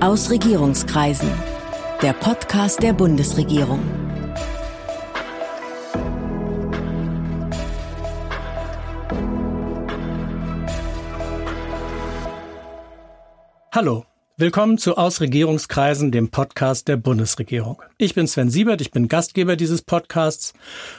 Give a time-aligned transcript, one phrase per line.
[0.00, 1.30] Aus Regierungskreisen.
[2.02, 3.80] Der Podcast der Bundesregierung.
[13.72, 14.04] Hallo.
[14.38, 17.82] Willkommen zu Aus Regierungskreisen, dem Podcast der Bundesregierung.
[17.96, 20.52] Ich bin Sven Siebert, ich bin Gastgeber dieses Podcasts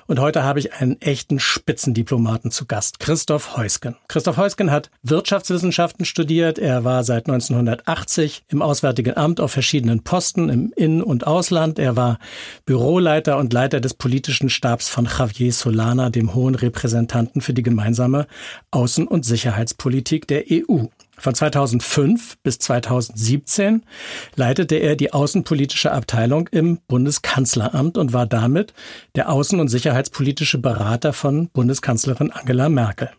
[0.08, 3.96] und heute habe ich einen echten Spitzendiplomaten zu Gast, Christoph Heusgen.
[4.08, 10.50] Christoph Heusgen hat Wirtschaftswissenschaften studiert, er war seit 1980 im Auswärtigen Amt auf verschiedenen Posten
[10.50, 12.17] im In- und Ausland, er war
[12.66, 18.26] Büroleiter und Leiter des politischen Stabs von Javier Solana, dem hohen Repräsentanten für die gemeinsame
[18.72, 20.86] Außen- und Sicherheitspolitik der EU.
[21.20, 23.84] Von 2005 bis 2017
[24.35, 28.73] leitete er die außenpolitische Abteilung im Bundeskanzleramt und war damit
[29.16, 33.09] der außen- und sicherheitspolitische Berater von Bundeskanzlerin Angela Merkel.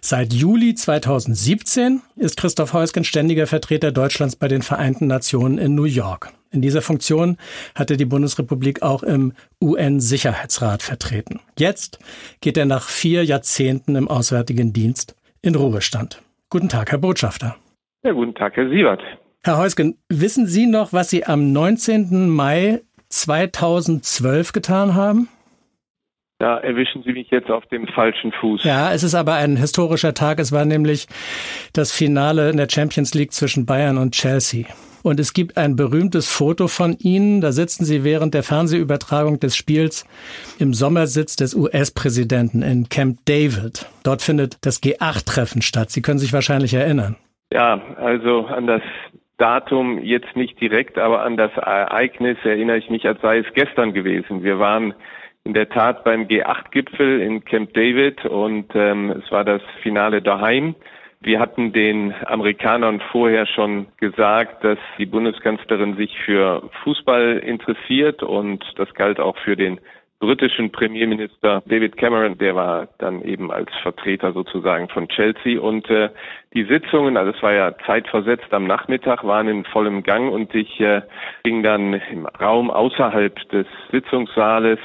[0.00, 5.84] Seit Juli 2017 ist Christoph Heusgen ständiger Vertreter Deutschlands bei den Vereinten Nationen in New
[5.84, 6.32] York.
[6.50, 7.36] In dieser Funktion
[7.74, 11.40] hat er die Bundesrepublik auch im UN-Sicherheitsrat vertreten.
[11.58, 11.98] Jetzt
[12.40, 16.22] geht er nach vier Jahrzehnten im Auswärtigen Dienst in Ruhestand.
[16.52, 17.54] Guten Tag, Herr Botschafter.
[18.02, 19.00] Ja, guten Tag, Herr Siebert.
[19.44, 22.28] Herr Heusgen, wissen Sie noch, was Sie am 19.
[22.28, 25.28] Mai 2012 getan haben?
[26.40, 28.64] Da erwischen Sie mich jetzt auf dem falschen Fuß.
[28.64, 30.38] Ja, es ist aber ein historischer Tag.
[30.38, 31.06] Es war nämlich
[31.74, 34.64] das Finale in der Champions League zwischen Bayern und Chelsea.
[35.02, 37.42] Und es gibt ein berühmtes Foto von Ihnen.
[37.42, 40.06] Da sitzen Sie während der Fernsehübertragung des Spiels
[40.58, 43.84] im Sommersitz des US-Präsidenten in Camp David.
[44.02, 45.90] Dort findet das G8-Treffen statt.
[45.90, 47.16] Sie können sich wahrscheinlich erinnern.
[47.52, 48.82] Ja, also an das
[49.36, 53.92] Datum jetzt nicht direkt, aber an das Ereignis erinnere ich mich, als sei es gestern
[53.92, 54.42] gewesen.
[54.42, 54.94] Wir waren
[55.50, 60.76] in der Tat beim G8-Gipfel in Camp David und ähm, es war das Finale daheim.
[61.22, 68.64] Wir hatten den Amerikanern vorher schon gesagt, dass die Bundeskanzlerin sich für Fußball interessiert und
[68.76, 69.80] das galt auch für den
[70.20, 76.10] britischen Premierminister David Cameron, der war dann eben als Vertreter sozusagen von Chelsea und äh,
[76.54, 80.78] die Sitzungen, also es war ja zeitversetzt am Nachmittag, waren in vollem Gang und ich
[80.78, 81.02] äh,
[81.42, 84.78] ging dann im Raum außerhalb des Sitzungssaales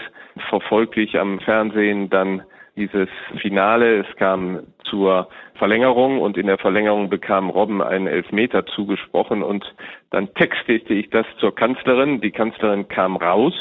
[0.49, 2.43] verfolgte ich am Fernsehen dann
[2.75, 3.09] dieses
[3.41, 3.99] Finale.
[3.99, 9.73] Es kam zur Verlängerung und in der Verlängerung bekam Robben einen Elfmeter zugesprochen und
[10.11, 12.21] dann textete ich das zur Kanzlerin.
[12.21, 13.53] Die Kanzlerin kam raus,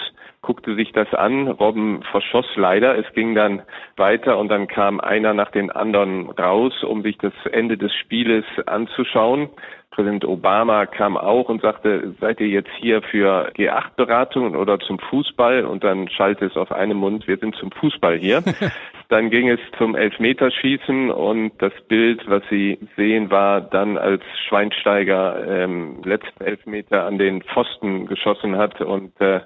[0.42, 1.48] guckte sich das an.
[1.48, 2.98] Robben verschoss leider.
[2.98, 3.62] Es ging dann
[3.96, 8.44] weiter und dann kam einer nach den anderen raus, um sich das Ende des Spieles
[8.66, 9.48] anzuschauen.
[9.94, 15.64] Präsident Obama kam auch und sagte, seid ihr jetzt hier für G8-Beratungen oder zum Fußball?
[15.64, 18.42] Und dann schallte es auf einen Mund, wir sind zum Fußball hier.
[19.08, 25.46] dann ging es zum Elfmeterschießen und das Bild, was Sie sehen, war dann, als Schweinsteiger
[25.46, 28.80] ähm, letzten Elfmeter an den Pfosten geschossen hat.
[28.80, 29.40] Und äh,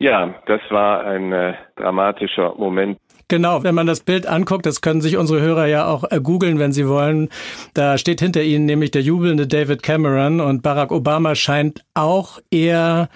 [0.00, 2.98] ja, das war ein äh, dramatischer Moment.
[3.28, 6.58] Genau, wenn man das Bild anguckt, das können sich unsere Hörer ja auch äh, googeln,
[6.58, 7.28] wenn sie wollen.
[7.74, 13.08] Da steht hinter ihnen nämlich der jubelnde David Cameron und Barack Obama scheint auch eher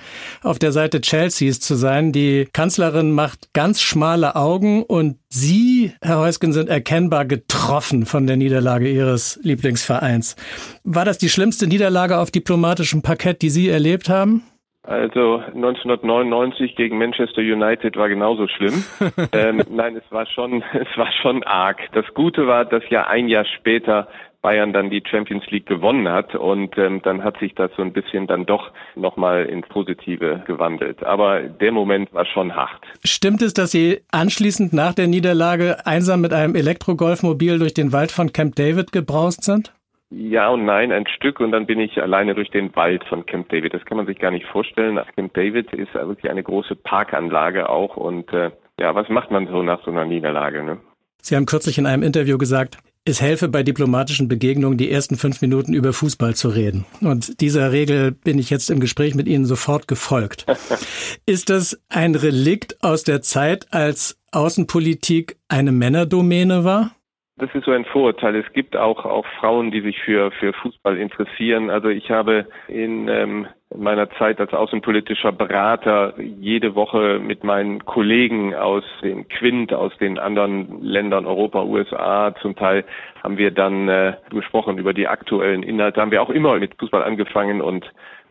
[0.43, 2.12] auf der Seite Chelseas zu sein.
[2.12, 8.37] Die Kanzlerin macht ganz schmale Augen und Sie, Herr Heusgen, sind erkennbar getroffen von der
[8.37, 10.37] Niederlage Ihres Lieblingsvereins.
[10.84, 14.45] War das die schlimmste Niederlage auf diplomatischem Parkett, die Sie erlebt haben?
[14.87, 18.84] Also 1999 gegen Manchester United war genauso schlimm.
[19.33, 21.81] ähm, nein, es war schon, es war schon arg.
[21.93, 24.09] Das Gute war, dass ja ein Jahr später
[24.43, 27.95] Bayern dann die Champions League gewonnen hat und ähm, dann hat sich das so ein
[27.95, 31.03] bisschen dann doch nochmal ins Positive gewandelt.
[31.03, 32.83] Aber der Moment war schon hart.
[33.03, 38.12] Stimmt es, dass Sie anschließend nach der Niederlage einsam mit einem Elektrogolfmobil durch den Wald
[38.12, 39.72] von Camp David gebraust sind?
[40.17, 43.49] Ja und nein, ein Stück und dann bin ich alleine durch den Wald von Camp
[43.49, 43.75] David.
[43.75, 45.01] Das kann man sich gar nicht vorstellen.
[45.17, 49.63] Camp David ist wirklich eine große Parkanlage auch und äh, ja, was macht man so
[49.63, 50.63] nach so einer Niederlage?
[50.63, 50.79] Ne?
[51.21, 55.43] Sie haben kürzlich in einem Interview gesagt, es helfe bei diplomatischen Begegnungen, die ersten fünf
[55.43, 56.87] Minuten über Fußball zu reden.
[57.01, 60.47] Und dieser Regel bin ich jetzt im Gespräch mit Ihnen sofort gefolgt.
[61.27, 66.93] Ist das ein Relikt aus der Zeit, als Außenpolitik eine Männerdomäne war?
[67.36, 68.36] Das ist so ein Vorurteil.
[68.36, 71.69] Es gibt auch, auch Frauen, die sich für, für Fußball interessieren.
[71.69, 78.54] Also ich habe in ähm, meiner Zeit als außenpolitischer Berater jede Woche mit meinen Kollegen
[78.54, 82.84] aus dem Quint, aus den anderen Ländern Europa, USA zum Teil,
[83.25, 86.01] haben wir dann äh, gesprochen über die aktuellen Inhalte.
[86.01, 87.84] Haben wir auch immer mit Fußball angefangen und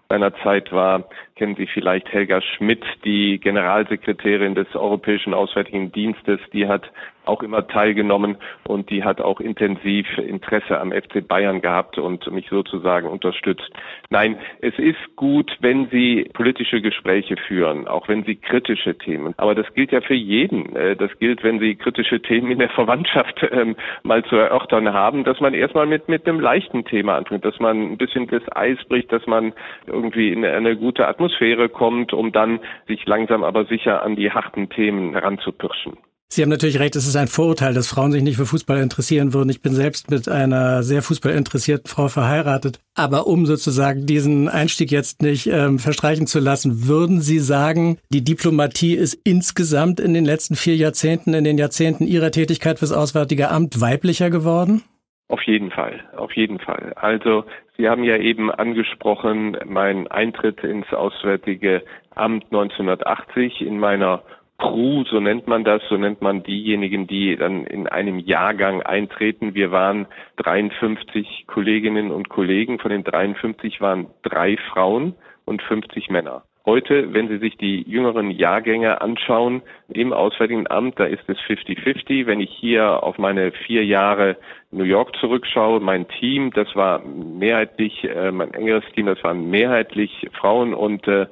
[0.07, 1.05] seiner Zeit war,
[1.35, 6.91] kennen Sie vielleicht Helga Schmidt, die Generalsekretärin des Europäischen Auswärtigen Dienstes, die hat
[7.25, 8.37] auch immer teilgenommen
[8.67, 13.69] und die hat auch intensiv Interesse am FC Bayern gehabt und mich sozusagen unterstützt.
[14.09, 19.33] Nein, es ist gut, wenn Sie politische Gespräche führen, auch wenn Sie kritische Themen.
[19.37, 20.75] Aber das gilt ja für jeden.
[20.75, 25.23] Äh, das gilt, wenn Sie kritische Themen in der Verwandtschaft ähm, mal zu erörtern haben,
[25.23, 28.77] dass man erstmal mit, mit einem leichten Thema anfängt, dass man ein bisschen das Eis
[28.87, 29.53] bricht, dass man
[29.87, 34.69] irgendwie in eine gute Atmosphäre kommt, um dann sich langsam aber sicher an die harten
[34.69, 35.97] Themen heranzupirschen.
[36.33, 39.35] Sie haben natürlich recht, es ist ein Vorurteil, dass Frauen sich nicht für Fußball interessieren
[39.35, 39.51] würden.
[39.51, 42.79] Ich bin selbst mit einer sehr fußballinteressierten Frau verheiratet.
[42.95, 48.23] Aber um sozusagen diesen Einstieg jetzt nicht ähm, verstreichen zu lassen, würden Sie sagen, die
[48.23, 53.51] Diplomatie ist insgesamt in den letzten vier Jahrzehnten, in den Jahrzehnten Ihrer Tätigkeit fürs Auswärtige
[53.51, 54.81] Amt weiblicher geworden?
[55.27, 56.93] Auf jeden Fall, auf jeden Fall.
[56.95, 57.45] Also
[57.77, 61.83] Sie haben ja eben angesprochen, mein Eintritt ins Auswärtige
[62.15, 64.23] Amt 1980 in meiner
[64.63, 69.53] Crew, so nennt man das, so nennt man diejenigen, die dann in einem Jahrgang eintreten.
[69.55, 70.07] Wir waren
[70.37, 76.43] 53 Kolleginnen und Kollegen, von den 53 waren drei Frauen und 50 Männer.
[76.65, 82.25] Heute, wenn Sie sich die jüngeren Jahrgänge anschauen im Auswärtigen Amt, da ist es 50-50.
[82.25, 84.37] Wenn ich hier auf meine vier Jahre
[84.71, 90.29] New York zurückschaue, mein Team, das war mehrheitlich, äh, mein engeres Team, das waren mehrheitlich
[90.39, 91.25] Frauen und äh,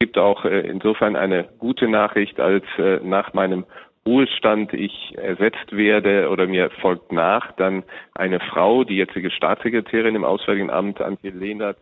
[0.00, 3.66] gibt auch äh, insofern eine gute Nachricht, als äh, nach meinem
[4.06, 10.24] Ruhestand ich ersetzt werde oder mir folgt nach dann eine Frau, die jetzige Staatssekretärin im
[10.24, 11.76] Auswärtigen Amt, Antje Lehnert,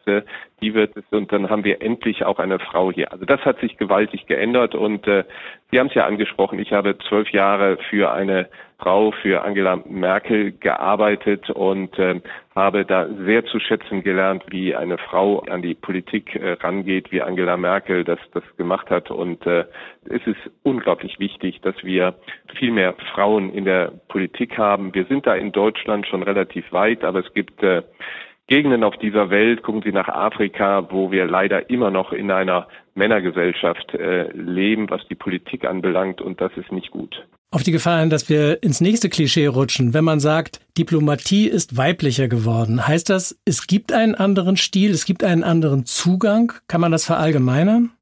[0.61, 3.13] die wird es und dann haben wir endlich auch eine Frau hier.
[3.13, 5.23] Also das hat sich gewaltig geändert und äh,
[5.71, 8.49] Sie haben es ja angesprochen, ich habe zwölf Jahre für eine
[8.79, 12.23] Frau, für Angela Merkel gearbeitet und äh,
[12.55, 17.21] habe da sehr zu schätzen gelernt, wie eine Frau an die Politik äh, rangeht, wie
[17.21, 19.11] Angela Merkel das, das gemacht hat.
[19.11, 19.67] Und äh,
[20.09, 22.15] es ist unglaublich wichtig, dass wir
[22.55, 24.95] viel mehr Frauen in der Politik haben.
[24.95, 27.83] Wir sind da in Deutschland schon relativ weit, aber es gibt äh,
[28.49, 32.67] Gegenden auf dieser Welt, gucken Sie nach Afrika, wo wir leider immer noch in einer
[32.95, 37.27] Männergesellschaft äh, leben, was die Politik anbelangt, und das ist nicht gut.
[37.51, 41.77] Auf die Gefahr hin, dass wir ins nächste Klischee rutschen, wenn man sagt, Diplomatie ist
[41.77, 46.53] weiblicher geworden, heißt das, es gibt einen anderen Stil, es gibt einen anderen Zugang?
[46.69, 47.93] Kann man das verallgemeinern?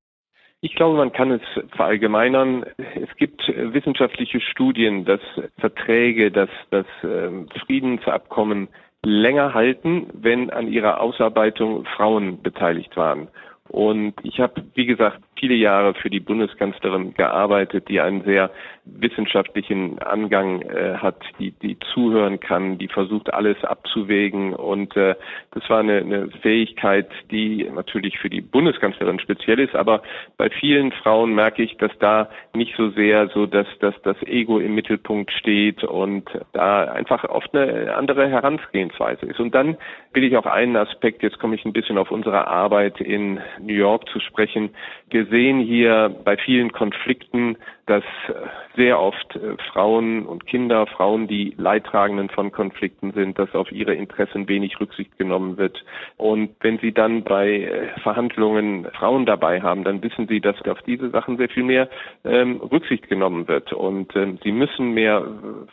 [0.62, 1.42] Ich glaube, man kann es
[1.76, 2.64] verallgemeinern.
[2.78, 5.20] Es gibt wissenschaftliche Studien, dass
[5.58, 7.30] Verträge, dass, dass äh,
[7.66, 8.68] Friedensabkommen
[9.06, 13.28] länger halten, wenn an ihrer Ausarbeitung Frauen beteiligt waren.
[13.68, 18.50] Und ich habe, wie gesagt, viele Jahre für die Bundeskanzlerin gearbeitet, die einen sehr
[18.84, 24.54] wissenschaftlichen Angang äh, hat, die, die zuhören kann, die versucht alles abzuwägen.
[24.54, 25.16] Und äh,
[25.52, 29.74] das war eine, eine Fähigkeit, die natürlich für die Bundeskanzlerin speziell ist.
[29.74, 30.02] Aber
[30.36, 34.58] bei vielen Frauen merke ich, dass da nicht so sehr so, dass, dass das Ego
[34.60, 39.40] im Mittelpunkt steht und da einfach oft eine andere Herangehensweise ist.
[39.40, 39.76] Und dann
[40.12, 43.74] will ich auch einen Aspekt, jetzt komme ich ein bisschen auf unsere Arbeit in New
[43.74, 44.70] York zu sprechen.
[45.10, 47.56] Wir sehen hier bei vielen Konflikten,
[47.86, 48.32] dass äh,
[48.74, 53.94] sehr oft äh, Frauen und Kinder, Frauen, die Leidtragenden von Konflikten sind, dass auf ihre
[53.94, 55.84] Interessen wenig Rücksicht genommen wird.
[56.16, 60.82] Und wenn Sie dann bei äh, Verhandlungen Frauen dabei haben, dann wissen Sie, dass auf
[60.82, 61.88] diese Sachen sehr viel mehr
[62.24, 63.72] ähm, Rücksicht genommen wird.
[63.72, 65.24] Und ähm, Sie müssen mehr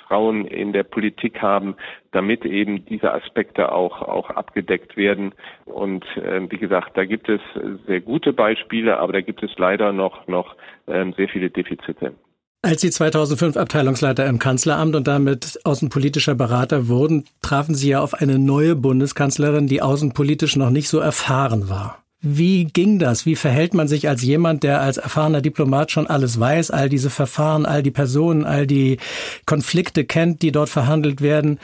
[0.07, 1.75] Frauen in der Politik haben,
[2.11, 5.33] damit eben diese Aspekte auch, auch abgedeckt werden.
[5.65, 7.41] Und äh, wie gesagt, da gibt es
[7.87, 10.55] sehr gute Beispiele, aber da gibt es leider noch, noch
[10.85, 12.13] sehr viele Defizite.
[12.65, 18.13] Als Sie 2005 Abteilungsleiter im Kanzleramt und damit außenpolitischer Berater wurden, trafen Sie ja auf
[18.13, 22.03] eine neue Bundeskanzlerin, die außenpolitisch noch nicht so erfahren war.
[22.25, 23.25] Wie ging das?
[23.25, 27.09] Wie verhält man sich als jemand, der als erfahrener Diplomat schon alles weiß, all diese
[27.09, 28.97] Verfahren, all die Personen, all die
[29.45, 31.59] Konflikte kennt, die dort verhandelt werden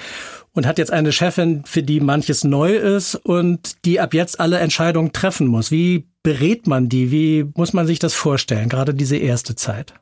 [0.54, 4.60] und hat jetzt eine Chefin, für die manches neu ist und die ab jetzt alle
[4.60, 5.72] Entscheidungen treffen muss?
[5.72, 7.12] Wie berät man die?
[7.12, 9.94] Wie muss man sich das vorstellen, gerade diese erste Zeit?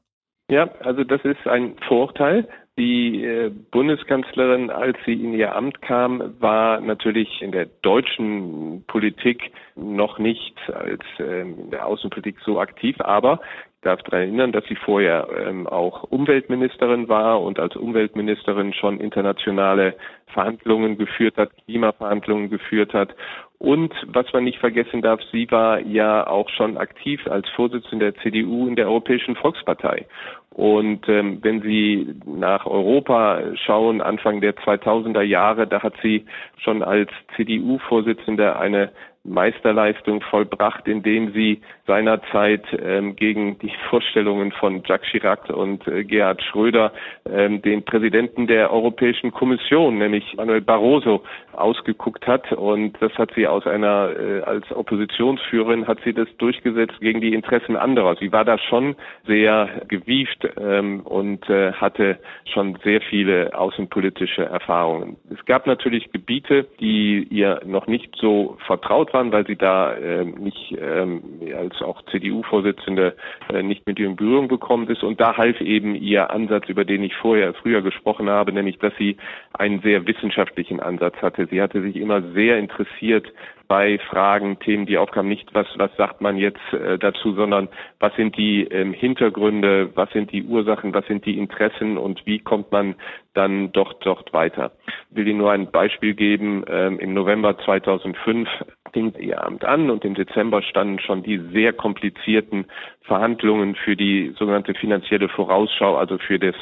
[0.49, 2.47] Ja, also das ist ein Vorteil.
[2.77, 9.51] Die äh, Bundeskanzlerin, als sie in ihr Amt kam, war natürlich in der deutschen Politik
[9.75, 14.63] noch nicht als ähm, in der Außenpolitik so aktiv, aber ich darf daran erinnern, dass
[14.65, 19.95] sie vorher ähm, auch Umweltministerin war und als Umweltministerin schon internationale
[20.27, 23.15] Verhandlungen geführt hat, Klimaverhandlungen geführt hat.
[23.59, 28.21] Und was man nicht vergessen darf, sie war ja auch schon aktiv als Vorsitzende der
[28.21, 30.05] CDU in der Europäischen Volkspartei.
[30.51, 36.25] Und ähm, wenn Sie nach Europa schauen, Anfang der 2000er Jahre, da hat sie
[36.57, 38.91] schon als CDU-Vorsitzende eine
[39.27, 46.41] Meisterleistung vollbracht, indem sie seinerzeit ähm, gegen die Vorstellungen von Jacques Chirac und äh, Gerhard
[46.41, 46.93] Schröder
[47.29, 52.51] ähm, den Präsidenten der Europäischen Kommission, nämlich Manuel Barroso, ausgeguckt hat.
[52.51, 57.33] Und das hat sie aus einer, äh, als Oppositionsführerin hat sie das durchgesetzt gegen die
[57.33, 58.15] Interessen anderer.
[58.15, 58.95] Sie war da schon
[59.25, 62.19] sehr gewieft ähm, und äh, hatte
[62.53, 65.17] schon sehr viele außenpolitische Erfahrungen.
[65.31, 70.25] Es gab natürlich Gebiete, die ihr noch nicht so vertraut waren, weil sie da äh,
[70.25, 71.23] nicht ähm,
[71.55, 73.15] als auch CDU-Vorsitzende
[73.53, 75.03] äh, nicht mit ihr in Berührung gekommen ist.
[75.03, 78.93] Und da half eben ihr Ansatz, über den ich vorher früher gesprochen habe, nämlich dass
[78.97, 79.17] sie
[79.53, 81.47] einen sehr wissenschaftlichen Ansatz hatte.
[81.47, 83.31] Sie hatte sich immer sehr interessiert
[83.67, 87.67] bei Fragen, Themen, die aufkamen, nicht was, was sagt man jetzt äh, dazu, sondern
[87.99, 92.39] was sind die ähm, Hintergründe, was sind die Ursachen, was sind die Interessen und wie
[92.39, 92.95] kommt man
[93.33, 94.71] dann doch dort weiter.
[95.09, 96.63] Ich will Ihnen nur ein Beispiel geben.
[96.67, 98.47] Ähm, Im November 2005
[98.93, 102.65] fing Ihr Amt an und im Dezember standen schon die sehr komplizierten
[103.01, 106.55] Verhandlungen für die sogenannte finanzielle Vorausschau, also für das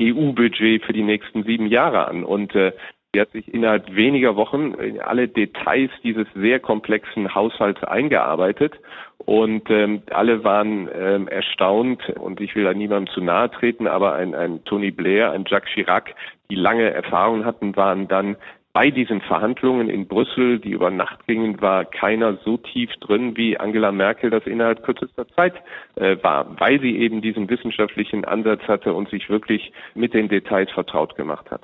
[0.00, 2.24] EU-Budget für die nächsten sieben Jahre an.
[2.24, 2.72] Und äh,
[3.14, 8.74] Sie hat sich innerhalb weniger Wochen in alle Details dieses sehr komplexen Haushalts eingearbeitet
[9.16, 14.12] und ähm, alle waren ähm, erstaunt und ich will da niemandem zu nahe treten, aber
[14.12, 16.14] ein, ein Tony Blair, ein Jacques Chirac,
[16.50, 18.36] die lange Erfahrung hatten, waren dann
[18.72, 23.58] bei diesen Verhandlungen in Brüssel, die über Nacht gingen, war keiner so tief drin, wie
[23.58, 25.54] Angela Merkel das innerhalb kürzester Zeit
[25.96, 30.70] äh, war, weil sie eben diesen wissenschaftlichen Ansatz hatte und sich wirklich mit den Details
[30.70, 31.62] vertraut gemacht hat.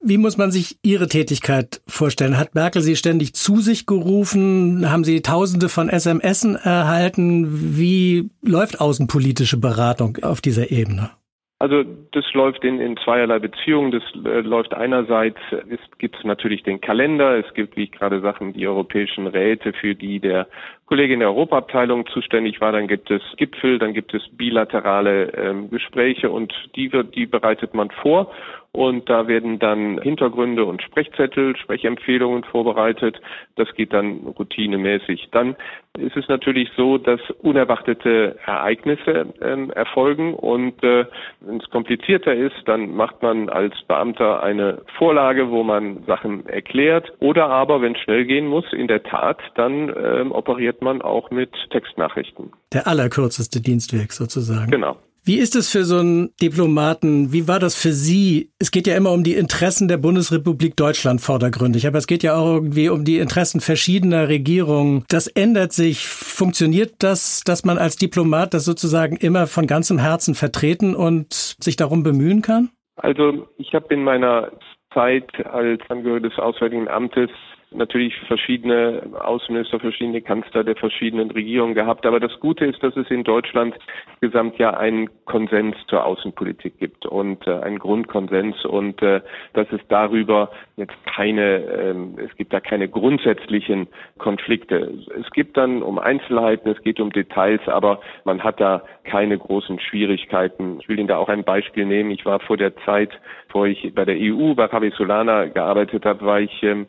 [0.00, 2.38] Wie muss man sich Ihre Tätigkeit vorstellen?
[2.38, 4.90] Hat Merkel Sie ständig zu sich gerufen?
[4.90, 7.76] Haben Sie Tausende von SMS erhalten?
[7.76, 11.10] Wie läuft außenpolitische Beratung auf dieser Ebene?
[11.58, 13.90] Also das läuft in, in zweierlei Beziehungen.
[13.90, 15.38] Das äh, läuft einerseits,
[15.70, 19.94] es gibt natürlich den Kalender, es gibt, wie ich gerade sagte, die europäischen Räte, für
[19.94, 20.48] die der
[20.86, 22.72] Kollege in der Europaabteilung zuständig war.
[22.72, 27.74] Dann gibt es Gipfel, dann gibt es bilaterale ähm, Gespräche und die, wird, die bereitet
[27.74, 28.30] man vor
[28.76, 33.18] und da werden dann Hintergründe und Sprechzettel, Sprechempfehlungen vorbereitet.
[33.56, 35.28] Das geht dann routinemäßig.
[35.32, 35.56] Dann
[35.96, 41.06] ist es natürlich so, dass unerwartete Ereignisse ähm, erfolgen und äh,
[41.40, 47.14] wenn es komplizierter ist, dann macht man als Beamter eine Vorlage, wo man Sachen erklärt
[47.18, 51.30] oder aber, wenn es schnell gehen muss, in der Tat, dann ähm, operiert man auch
[51.30, 52.52] mit Textnachrichten.
[52.72, 54.70] Der allerkürzeste Dienstweg sozusagen.
[54.70, 54.96] Genau.
[55.28, 57.32] Wie ist es für so einen Diplomaten?
[57.32, 58.52] Wie war das für Sie?
[58.60, 62.36] Es geht ja immer um die Interessen der Bundesrepublik Deutschland vordergründig, aber es geht ja
[62.36, 65.04] auch irgendwie um die Interessen verschiedener Regierungen.
[65.08, 66.06] Das ändert sich.
[66.06, 71.74] Funktioniert das, dass man als Diplomat das sozusagen immer von ganzem Herzen vertreten und sich
[71.74, 72.70] darum bemühen kann?
[72.94, 74.52] Also ich habe in meiner
[74.94, 77.30] Zeit als Angehöriger des Auswärtigen Amtes
[77.76, 82.06] natürlich verschiedene Außenminister, verschiedene Kanzler der verschiedenen Regierungen gehabt.
[82.06, 83.74] Aber das Gute ist, dass es in Deutschland
[84.20, 89.20] insgesamt ja einen Konsens zur Außenpolitik gibt und äh, einen Grundkonsens und äh,
[89.52, 94.92] dass es darüber jetzt keine, ähm, es gibt da keine grundsätzlichen Konflikte.
[95.20, 99.80] Es gibt dann um Einzelheiten, es geht um Details, aber man hat da keine großen
[99.80, 100.78] Schwierigkeiten.
[100.80, 102.10] Ich will Ihnen da auch ein Beispiel nehmen.
[102.10, 103.10] Ich war vor der Zeit,
[103.46, 106.86] bevor ich bei der EU bei Javi Solana gearbeitet habe, war ich ähm,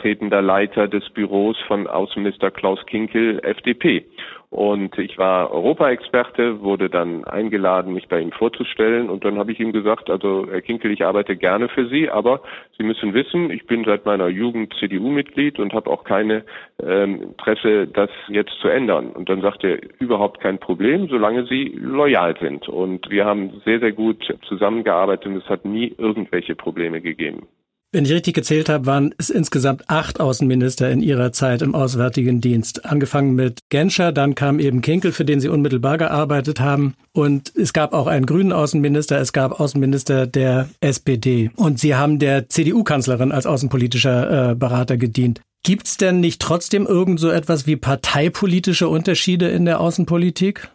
[0.00, 4.06] stellvertretender Leiter des Büros von Außenminister Klaus Kinkel, FDP.
[4.50, 9.08] Und ich war Europaexperte, wurde dann eingeladen, mich bei ihm vorzustellen.
[9.08, 12.40] Und dann habe ich ihm gesagt, also Herr Kinkel, ich arbeite gerne für Sie, aber
[12.76, 16.44] Sie müssen wissen, ich bin seit meiner Jugend CDU-Mitglied und habe auch keine
[16.82, 19.10] ähm, Interesse, das jetzt zu ändern.
[19.10, 22.68] Und dann sagte er, überhaupt kein Problem, solange Sie loyal sind.
[22.68, 27.46] Und wir haben sehr, sehr gut zusammengearbeitet und es hat nie irgendwelche Probleme gegeben.
[27.92, 32.40] Wenn ich richtig gezählt habe, waren es insgesamt acht Außenminister in ihrer Zeit im Auswärtigen
[32.40, 32.84] Dienst.
[32.84, 36.94] Angefangen mit Genscher, dann kam eben Kinkel, für den sie unmittelbar gearbeitet haben.
[37.12, 41.50] Und es gab auch einen grünen Außenminister, es gab Außenminister der SPD.
[41.56, 45.40] Und sie haben der CDU-Kanzlerin als außenpolitischer äh, Berater gedient.
[45.64, 50.68] Gibt es denn nicht trotzdem irgend so etwas wie parteipolitische Unterschiede in der Außenpolitik?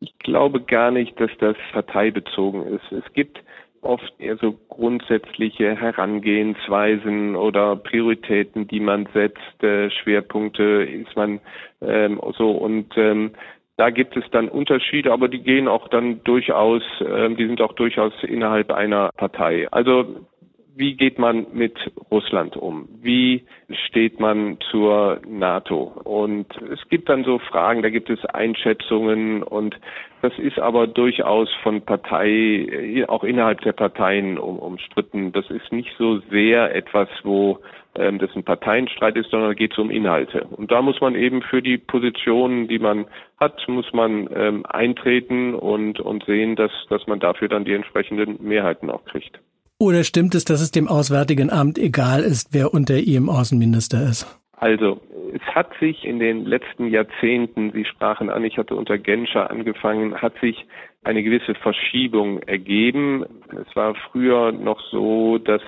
[0.00, 2.90] Ich glaube gar nicht, dass das parteibezogen ist.
[2.90, 3.38] Es gibt
[3.82, 11.40] oft eher so grundsätzliche Herangehensweisen oder Prioritäten, die man setzt, äh, Schwerpunkte ist man
[11.80, 13.32] ähm, so und ähm,
[13.76, 17.72] da gibt es dann Unterschiede, aber die gehen auch dann durchaus, äh, die sind auch
[17.72, 19.66] durchaus innerhalb einer Partei.
[19.70, 20.26] Also
[20.74, 21.76] wie geht man mit
[22.10, 22.88] Russland um?
[23.00, 23.44] Wie
[23.86, 25.92] steht man zur NATO?
[26.04, 29.78] Und es gibt dann so Fragen, da gibt es Einschätzungen und
[30.22, 35.32] das ist aber durchaus von Partei, auch innerhalb der Parteien um, umstritten.
[35.32, 37.58] Das ist nicht so sehr etwas, wo
[37.96, 40.44] ähm, das ein Parteienstreit ist, sondern geht es um Inhalte.
[40.44, 43.06] Und da muss man eben für die Positionen, die man
[43.38, 48.38] hat, muss man ähm, eintreten und, und sehen, dass, dass man dafür dann die entsprechenden
[48.42, 49.40] Mehrheiten auch kriegt.
[49.82, 54.28] Oder stimmt es, dass es dem Auswärtigen Amt egal ist, wer unter ihm Außenminister ist?
[54.52, 55.00] Also,
[55.34, 60.14] es hat sich in den letzten Jahrzehnten, Sie sprachen an, ich hatte unter Genscher angefangen,
[60.22, 60.66] hat sich
[61.02, 63.24] eine gewisse Verschiebung ergeben.
[63.60, 65.62] Es war früher noch so, dass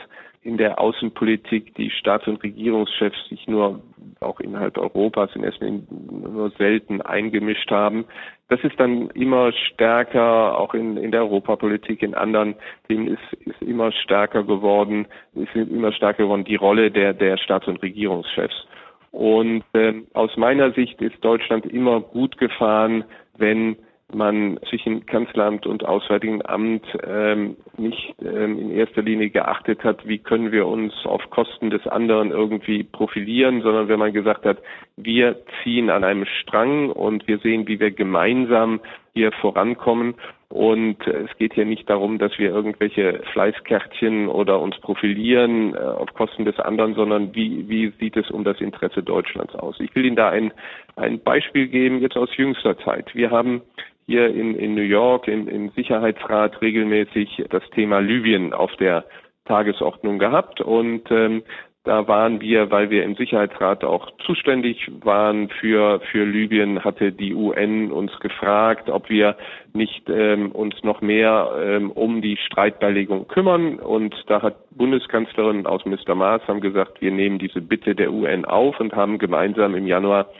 [0.44, 3.80] in der Außenpolitik die Staats- und Regierungschefs sich nur
[4.20, 8.04] auch innerhalb Europas in ersten nur selten eingemischt haben.
[8.48, 12.54] Das ist dann immer stärker, auch in, in der Europapolitik, in anderen
[12.88, 17.66] Themen ist, ist immer stärker geworden, ist immer stärker geworden die Rolle der, der Staats-
[17.66, 18.66] und Regierungschefs.
[19.12, 23.04] Und äh, aus meiner Sicht ist Deutschland immer gut gefahren,
[23.38, 23.76] wenn
[24.14, 30.18] man zwischen Kanzleramt und Auswärtigen Amt ähm, nicht ähm, in erster Linie geachtet hat, wie
[30.18, 34.58] können wir uns auf Kosten des anderen irgendwie profilieren, sondern wenn man gesagt hat,
[34.96, 38.80] wir ziehen an einem Strang und wir sehen, wie wir gemeinsam
[39.12, 40.14] hier vorankommen.
[40.48, 46.14] Und es geht hier nicht darum, dass wir irgendwelche Fleißkärtchen oder uns profilieren äh, auf
[46.14, 49.80] Kosten des anderen, sondern wie, wie sieht es um das Interesse Deutschlands aus?
[49.80, 50.52] Ich will Ihnen da ein,
[50.94, 53.12] ein Beispiel geben, jetzt aus jüngster Zeit.
[53.16, 53.62] Wir haben
[54.06, 59.04] hier in, in New York im, im Sicherheitsrat regelmäßig das Thema Libyen auf der
[59.44, 61.42] Tagesordnung gehabt und ähm,
[61.84, 67.34] da waren wir, weil wir im Sicherheitsrat auch zuständig waren für, für Libyen, hatte die
[67.34, 69.36] UN uns gefragt, ob wir
[69.74, 73.78] nicht ähm, uns noch mehr ähm, um die Streitbeilegung kümmern.
[73.78, 78.46] Und da hat Bundeskanzlerin und Außenminister Maas haben gesagt, wir nehmen diese Bitte der UN
[78.46, 80.30] auf und haben gemeinsam im Januar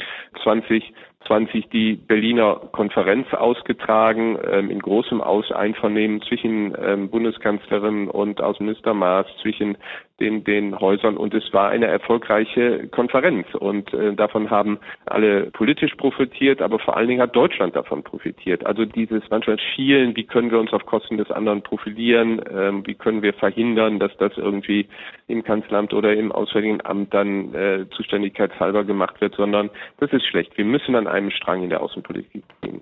[0.43, 0.95] 20
[1.27, 8.95] 20 die Berliner Konferenz ausgetragen, ähm, in großem Aus Einvernehmen zwischen ähm, Bundeskanzlerin und Außenminister
[8.95, 9.77] Maas, zwischen
[10.21, 15.95] den, den Häusern und es war eine erfolgreiche Konferenz und äh, davon haben alle politisch
[15.97, 18.65] profitiert, aber vor allen Dingen hat Deutschland davon profitiert.
[18.65, 22.95] Also dieses manchmal Schielen, wie können wir uns auf Kosten des anderen profilieren, ähm, wie
[22.95, 24.87] können wir verhindern, dass das irgendwie
[25.27, 30.57] im Kanzleramt oder im Auswärtigen Amt dann äh, zuständigkeitshalber gemacht wird, sondern das ist schlecht.
[30.57, 32.81] Wir müssen an einem Strang in der Außenpolitik ziehen.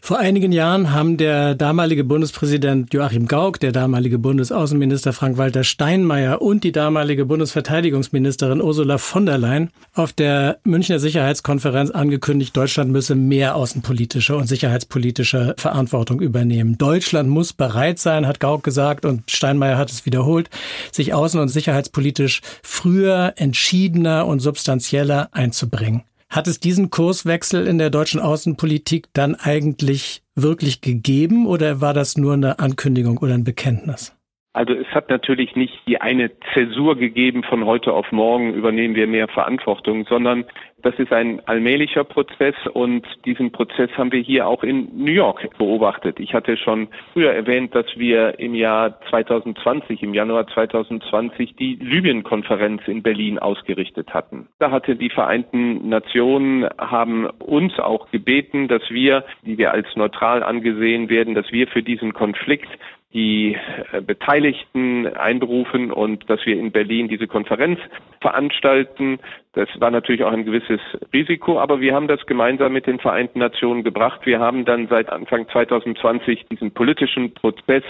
[0.00, 6.64] Vor einigen Jahren haben der damalige Bundespräsident Joachim Gauck, der damalige Bundesaußenminister Frank-Walter Steinmeier und
[6.64, 13.56] die damalige Bundesverteidigungsministerin Ursula von der Leyen auf der Münchner Sicherheitskonferenz angekündigt, Deutschland müsse mehr
[13.56, 16.78] außenpolitische und sicherheitspolitische Verantwortung übernehmen.
[16.78, 20.50] Deutschland muss bereit sein, hat Gauck gesagt und Steinmeier hat es wiederholt,
[20.92, 26.04] sich außen- und sicherheitspolitisch früher, entschiedener und substanzieller einzubringen.
[26.34, 32.16] Hat es diesen Kurswechsel in der deutschen Außenpolitik dann eigentlich wirklich gegeben oder war das
[32.16, 34.14] nur eine Ankündigung oder ein Bekenntnis?
[34.54, 39.08] Also es hat natürlich nicht die eine Zäsur gegeben, von heute auf morgen übernehmen wir
[39.08, 40.44] mehr Verantwortung, sondern
[40.84, 45.48] das ist ein allmählicher Prozess und diesen Prozess haben wir hier auch in New York
[45.58, 46.20] beobachtet.
[46.20, 52.82] Ich hatte schon früher erwähnt, dass wir im Jahr 2020, im Januar 2020 die Libyen-Konferenz
[52.86, 54.46] in Berlin ausgerichtet hatten.
[54.58, 60.42] Da hatte die Vereinten Nationen haben uns auch gebeten, dass wir, die wir als neutral
[60.42, 62.68] angesehen werden, dass wir für diesen Konflikt
[63.14, 63.56] die
[63.92, 67.78] äh, Beteiligten einberufen und dass wir in Berlin diese Konferenz
[68.20, 69.20] veranstalten.
[69.54, 70.80] Das war natürlich auch ein gewisses
[71.12, 74.20] Risiko, aber wir haben das gemeinsam mit den Vereinten Nationen gebracht.
[74.24, 77.84] Wir haben dann seit Anfang 2020 diesen politischen Prozess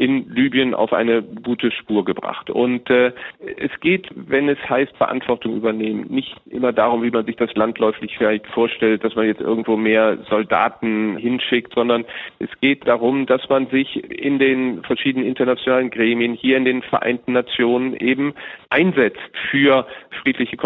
[0.00, 2.48] in Libyen auf eine gute Spur gebracht.
[2.48, 3.12] Und äh,
[3.58, 8.16] es geht, wenn es heißt Verantwortung übernehmen, nicht immer darum, wie man sich das landläufig
[8.16, 12.06] vielleicht vorstellt, dass man jetzt irgendwo mehr Soldaten hinschickt, sondern
[12.38, 17.32] es geht darum, dass man sich in den verschiedenen internationalen Gremien, hier in den Vereinten
[17.32, 18.32] Nationen eben
[18.70, 19.86] einsetzt für
[20.22, 20.56] friedliche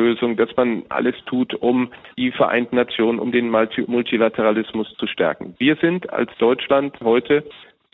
[0.00, 5.54] Konfliktlösung, dass man alles tut, um die Vereinten Nationen, um den Multilateralismus zu stärken.
[5.58, 7.44] Wir sind als Deutschland heute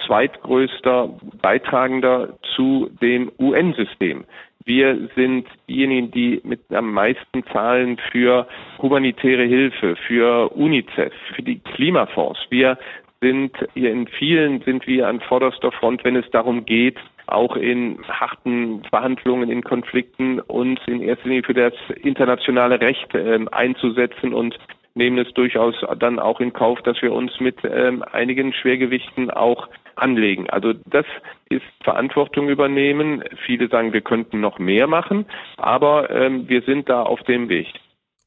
[0.07, 1.11] zweitgrößter
[1.42, 4.25] Beitragender zu dem UN-System.
[4.64, 8.47] Wir sind diejenigen, die mit am meisten zahlen für
[8.81, 12.38] humanitäre Hilfe, für UNICEF, für die Klimafonds.
[12.51, 12.79] Wir
[13.21, 17.99] sind hier in vielen sind wir an vorderster Front, wenn es darum geht, auch in
[18.09, 24.57] harten Verhandlungen, in Konflikten uns in erster Linie für das internationale Recht äh, einzusetzen und
[24.95, 29.69] nehmen es durchaus dann auch in Kauf, dass wir uns mit ähm, einigen Schwergewichten auch
[29.95, 30.49] anlegen.
[30.51, 31.07] Also das
[31.49, 33.23] ist Verantwortung übernehmen.
[33.45, 37.67] Viele sagen, wir könnten noch mehr machen, aber ähm, wir sind da auf dem Weg.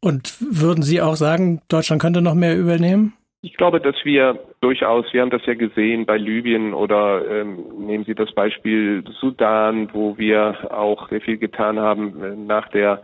[0.02, 3.14] Und würden Sie auch sagen, Deutschland könnte noch mehr übernehmen?
[3.42, 8.04] Ich glaube, dass wir durchaus, wir haben das ja gesehen bei Libyen oder ähm, nehmen
[8.04, 13.02] Sie das Beispiel Sudan, wo wir auch sehr viel getan haben äh, nach der,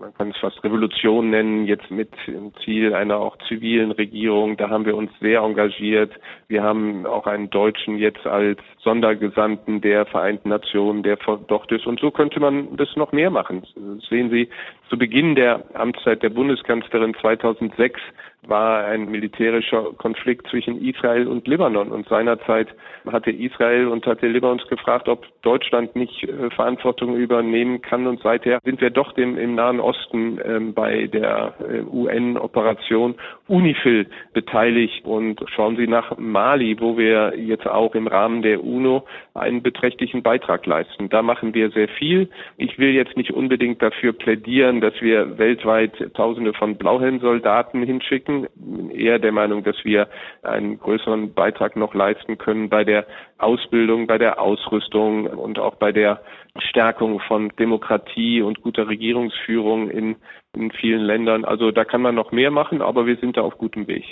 [0.00, 4.56] man kann es fast Revolution nennen, jetzt mit dem Ziel einer auch zivilen Regierung.
[4.56, 6.12] Da haben wir uns sehr engagiert.
[6.48, 11.86] Wir haben auch einen Deutschen jetzt als Sondergesandten der Vereinten Nationen, der dort ist.
[11.86, 13.66] Und so könnte man das noch mehr machen.
[14.08, 14.48] Sehen Sie,
[14.88, 18.00] zu Beginn der Amtszeit der Bundeskanzlerin 2006
[18.48, 21.90] war ein militärischer Konflikt zwischen Israel und Libanon.
[21.90, 22.68] Und seinerzeit
[23.10, 28.06] hatte Israel und hatte Libanon gefragt, ob Deutschland nicht äh, Verantwortung übernehmen kann.
[28.06, 33.14] Und seither sind wir doch dem, im Nahen Osten äh, bei der äh, UN-Operation
[33.48, 35.04] UNIFIL beteiligt.
[35.04, 39.04] Und schauen Sie nach Mali, wo wir jetzt auch im Rahmen der UNO
[39.34, 41.08] einen beträchtlichen Beitrag leisten.
[41.08, 42.28] Da machen wir sehr viel.
[42.56, 48.33] Ich will jetzt nicht unbedingt dafür plädieren, dass wir weltweit Tausende von Blauhelmsoldaten hinschicken.
[48.42, 50.08] Bin eher der Meinung, dass wir
[50.42, 53.06] einen größeren Beitrag noch leisten können bei der
[53.38, 56.20] Ausbildung, bei der Ausrüstung und auch bei der
[56.58, 60.16] Stärkung von Demokratie und guter Regierungsführung in,
[60.54, 61.44] in vielen Ländern.
[61.44, 64.04] Also da kann man noch mehr machen, aber wir sind da auf gutem Weg.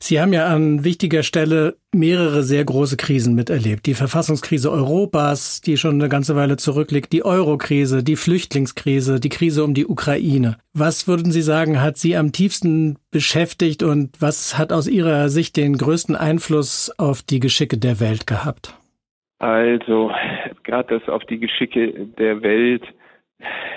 [0.00, 3.86] Sie haben ja an wichtiger Stelle mehrere sehr große Krisen miterlebt.
[3.86, 9.64] Die Verfassungskrise Europas, die schon eine ganze Weile zurückliegt, die Eurokrise, die Flüchtlingskrise, die Krise
[9.64, 10.58] um die Ukraine.
[10.72, 15.56] Was würden Sie sagen, hat Sie am tiefsten beschäftigt und was hat aus Ihrer Sicht
[15.56, 18.74] den größten Einfluss auf die Geschicke der Welt gehabt?
[19.40, 20.10] Also,
[20.64, 22.82] gerade das auf die Geschicke der Welt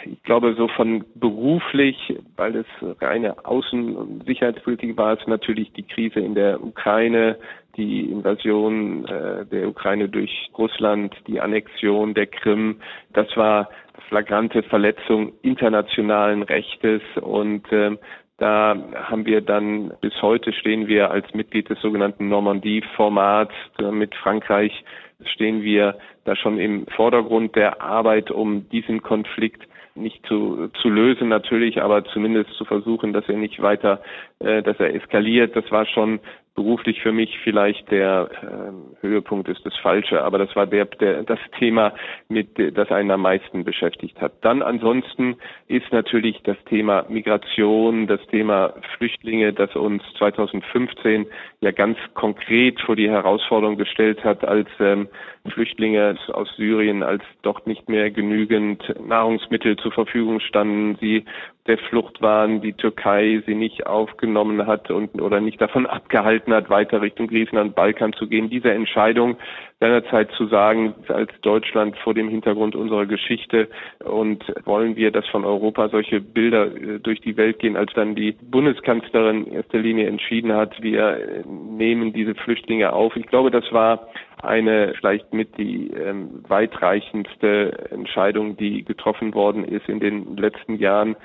[0.06, 1.96] ich glaube, so von beruflich,
[2.36, 2.66] weil es
[3.02, 7.38] reine Außen- und Sicherheitspolitik war, ist natürlich die Krise in der Ukraine,
[7.78, 12.82] die Invasion äh, der Ukraine durch Russland, die Annexion der Krim.
[13.14, 13.70] Das war
[14.10, 17.96] flagrante Verletzung internationalen Rechtes und äh,
[18.38, 24.16] da haben wir dann bis heute stehen wir als Mitglied des sogenannten Normandie-Formats äh, mit
[24.16, 24.84] Frankreich
[25.26, 31.28] stehen wir da schon im Vordergrund der Arbeit, um diesen Konflikt nicht zu, zu lösen
[31.28, 34.02] natürlich, aber zumindest zu versuchen, dass er nicht weiter,
[34.40, 35.56] äh, dass er eskaliert.
[35.56, 36.20] Das war schon
[36.56, 41.24] beruflich für mich vielleicht der äh, Höhepunkt ist das Falsche, aber das war der, der
[41.24, 41.94] das Thema,
[42.28, 44.34] mit das einen am meisten beschäftigt hat.
[44.42, 45.38] Dann ansonsten
[45.68, 51.26] ist natürlich das Thema Migration, das Thema Flüchtlinge, das uns 2015
[51.62, 55.08] ja ganz konkret vor die Herausforderung gestellt hat, als ähm,
[55.50, 61.26] Flüchtlinge aus Syrien, als dort nicht mehr genügend Nahrungsmittel zur Verfügung standen, sie
[61.68, 66.70] der Flucht waren, die Türkei sie nicht aufgenommen hat und oder nicht davon abgehalten hat,
[66.70, 68.50] weiter Richtung Griechenland, Balkan zu gehen.
[68.50, 69.38] Diese Entscheidung
[69.80, 73.68] seinerzeit zu sagen, als Deutschland vor dem Hintergrund unserer Geschichte
[74.04, 78.14] und wollen wir, dass von Europa solche Bilder äh, durch die Welt gehen, als dann
[78.14, 83.16] die Bundeskanzlerin in erster Linie entschieden hat, wir äh, nehmen diese Flüchtlinge auf.
[83.16, 84.08] Ich glaube, das war
[84.44, 91.16] eine vielleicht mit die ähm, weitreichendste Entscheidung, die getroffen worden ist in den letzten Jahren,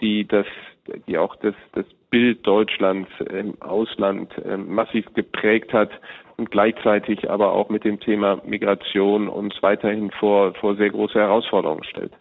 [0.00, 0.46] die das,
[1.06, 5.90] die auch das, das Bild Deutschlands im Ausland äh, massiv geprägt hat
[6.36, 11.82] und gleichzeitig aber auch mit dem Thema Migration uns weiterhin vor, vor sehr große Herausforderungen
[11.84, 12.12] stellt.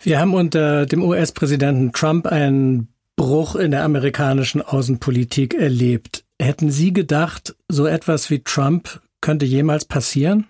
[0.00, 6.24] Wir haben unter dem US-Präsidenten Trump einen Bruch in der amerikanischen Außenpolitik erlebt.
[6.40, 10.46] Hätten Sie gedacht, so etwas wie Trump könnte jemals passieren?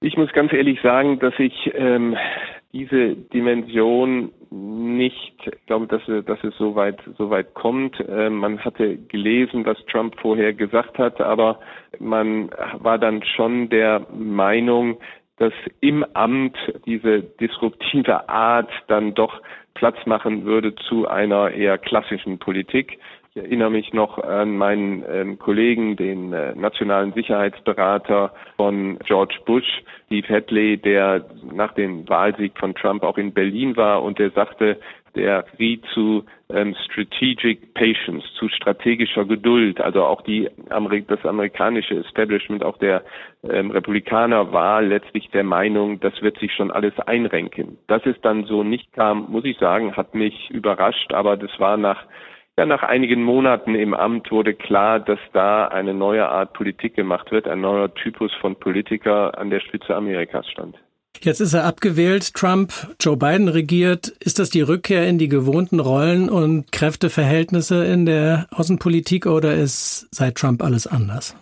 [0.00, 2.14] Ich muss ganz ehrlich sagen, dass ich ähm,
[2.74, 7.98] diese Dimension nicht, ich glaube, dass, dass es so weit, so weit kommt.
[8.00, 11.58] Äh, man hatte gelesen, was Trump vorher gesagt hat, aber
[11.98, 14.98] man war dann schon der Meinung,
[15.38, 19.42] dass im Amt diese disruptive Art dann doch
[19.74, 22.98] Platz machen würde zu einer eher klassischen Politik.
[23.36, 29.82] Ich erinnere mich noch an meinen ähm, Kollegen, den äh, nationalen Sicherheitsberater von George Bush,
[30.06, 34.78] Steve Hadley, der nach dem Wahlsieg von Trump auch in Berlin war und der sagte,
[35.16, 39.80] der riet zu ähm, Strategic Patience, zu strategischer Geduld.
[39.80, 40.48] Also auch die
[41.08, 43.02] das amerikanische Establishment, auch der
[43.42, 47.78] ähm, Republikaner war letztlich der Meinung, das wird sich schon alles einrenken.
[47.88, 51.76] Dass es dann so nicht kam, muss ich sagen, hat mich überrascht, aber das war
[51.76, 52.04] nach
[52.56, 57.32] ja, nach einigen Monaten im Amt wurde klar, dass da eine neue Art Politik gemacht
[57.32, 60.76] wird, ein neuer Typus von Politiker an der Spitze Amerikas stand.
[61.20, 64.08] Jetzt ist er abgewählt, Trump, Joe Biden regiert.
[64.20, 70.08] Ist das die Rückkehr in die gewohnten Rollen und Kräfteverhältnisse in der Außenpolitik oder ist
[70.10, 71.36] seit Trump alles anders?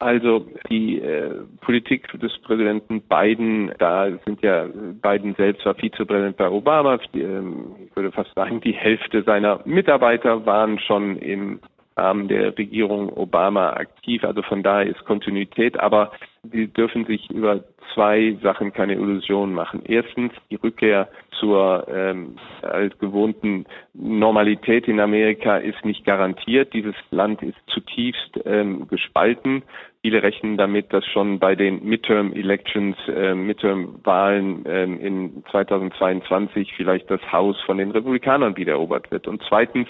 [0.00, 4.66] Also die äh, Politik des Präsidenten Biden, da sind ja
[5.02, 6.98] Biden selbst war Vizepräsident bei Obama.
[7.12, 7.42] Die, äh,
[7.84, 11.58] ich würde fast sagen, die Hälfte seiner Mitarbeiter waren schon im
[11.96, 14.22] Rahmen der Regierung Obama aktiv.
[14.22, 15.80] Also von daher ist Kontinuität.
[15.80, 16.12] Aber
[16.44, 19.82] Sie dürfen sich über zwei Sachen keine Illusionen machen.
[19.84, 21.08] Erstens die Rückkehr
[21.40, 26.72] zur ähm, altgewohnten Normalität in Amerika ist nicht garantiert.
[26.72, 29.62] Dieses Land ist zutiefst ähm, gespalten.
[30.02, 36.72] Viele rechnen damit, dass schon bei den Midterm Elections, äh, Midterm Wahlen äh, in 2022
[36.76, 39.26] vielleicht das Haus von den Republikanern wiedererobert wird.
[39.26, 39.88] Und zweitens,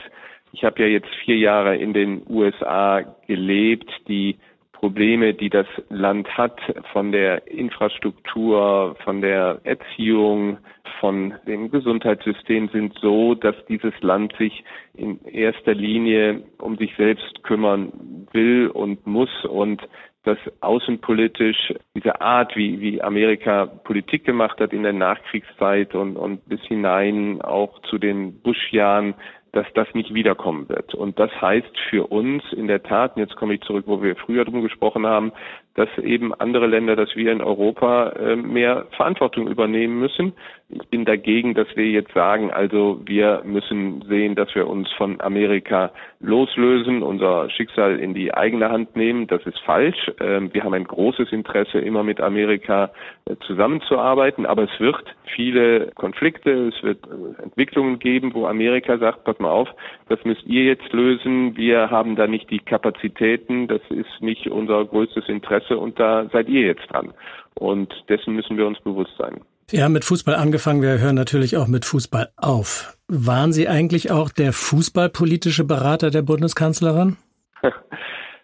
[0.53, 4.39] ich habe ja jetzt vier Jahre in den USA gelebt, die
[4.79, 6.61] Probleme, die das Land hat,
[6.93, 10.59] von der Infrastruktur, von der Erziehung,
[11.01, 14.65] von dem Gesundheitssystem sind so, dass dieses Land sich
[14.95, 17.93] in erster Linie um sich selbst kümmern
[18.33, 19.83] will und muss und
[20.23, 26.47] dass außenpolitisch diese Art, wie, wie Amerika Politik gemacht hat in der Nachkriegszeit und, und
[26.49, 29.15] bis hinein auch zu den Bush-Jahren,
[29.53, 30.95] dass das nicht wiederkommen wird.
[30.95, 34.17] Und das heißt für uns in der Tat, und jetzt komme ich zurück, wo wir
[34.17, 35.33] früher drum gesprochen haben,
[35.79, 40.33] dass eben andere Länder, dass wir in Europa äh, mehr Verantwortung übernehmen müssen.
[40.71, 45.21] Ich bin dagegen, dass wir jetzt sagen, also wir müssen sehen, dass wir uns von
[45.21, 49.29] Amerika loslösen, unser Schicksal in die eigene Hand nehmen.
[49.29, 50.11] Das ist falsch.
[50.21, 52.91] Ähm, wir haben ein großes Interesse, immer mit Amerika
[53.27, 54.97] äh, zusammenzuarbeiten, aber es wird
[55.37, 59.69] viele Konflikte, es wird äh, Entwicklungen geben, wo Amerika sagt, pass mal auf,
[60.09, 61.57] das müsst ihr jetzt lösen.
[61.57, 63.69] Wir haben da nicht die Kapazitäten.
[63.69, 67.13] Das ist nicht unser größtes Interesse Interesse und da seid ihr jetzt dran.
[67.55, 69.41] Und dessen müssen wir uns bewusst sein.
[69.69, 72.97] Wir haben mit Fußball angefangen, wir hören natürlich auch mit Fußball auf.
[73.09, 77.17] Waren Sie eigentlich auch der fußballpolitische Berater der Bundeskanzlerin?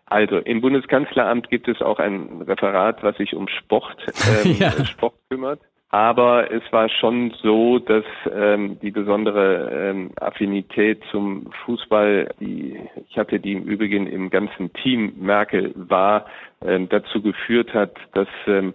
[0.07, 3.97] Also im Bundeskanzleramt gibt es auch ein Referat, was sich um Sport,
[4.45, 4.71] ähm, ja.
[4.85, 5.61] Sport kümmert.
[5.95, 8.03] Aber es war schon so, dass
[8.35, 14.73] ähm, die besondere ähm, Affinität zum Fußball, die ich hatte, die im Übrigen im ganzen
[14.73, 16.27] Team Merkel war,
[16.67, 18.75] ähm, dazu geführt hat, dass ähm,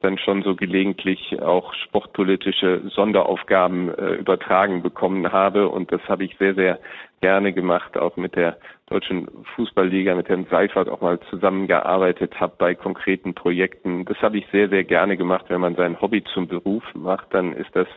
[0.00, 5.68] dann schon so gelegentlich auch sportpolitische Sonderaufgaben äh, übertragen bekommen habe.
[5.68, 6.78] Und das habe ich sehr, sehr
[7.20, 12.74] gerne gemacht, auch mit der Deutschen Fußballliga, mit Herrn Seifert auch mal zusammengearbeitet habe bei
[12.74, 14.04] konkreten Projekten.
[14.04, 15.46] Das habe ich sehr, sehr gerne gemacht.
[15.48, 17.88] Wenn man sein Hobby zum Beruf macht, dann ist das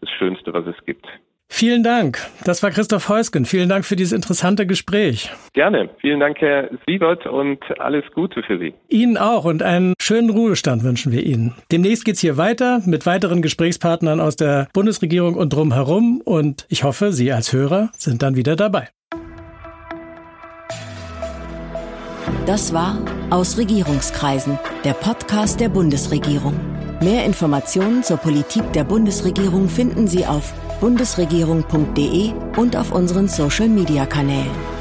[0.00, 1.06] das Schönste, was es gibt.
[1.52, 2.18] Vielen Dank.
[2.44, 3.44] Das war Christoph Heusgen.
[3.44, 5.30] Vielen Dank für dieses interessante Gespräch.
[5.52, 5.90] Gerne.
[6.00, 8.72] Vielen Dank, Herr Siebert, und alles Gute für Sie.
[8.88, 11.54] Ihnen auch und einen schönen Ruhestand wünschen wir Ihnen.
[11.70, 17.12] Demnächst geht's hier weiter mit weiteren Gesprächspartnern aus der Bundesregierung und drumherum und ich hoffe,
[17.12, 18.88] Sie als Hörer sind dann wieder dabei.
[22.46, 22.96] Das war
[23.28, 26.54] Aus Regierungskreisen, der Podcast der Bundesregierung.
[27.02, 34.79] Mehr Informationen zur Politik der Bundesregierung finden Sie auf bundesregierung.de und auf unseren Social-Media-Kanälen.